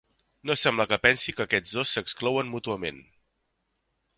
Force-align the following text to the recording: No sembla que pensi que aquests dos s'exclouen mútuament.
No 0.49 0.53
sembla 0.61 0.87
que 0.93 0.97
pensi 1.03 1.35
que 1.39 1.45
aquests 1.45 1.75
dos 1.81 1.93
s'exclouen 1.97 2.51
mútuament. 2.55 2.99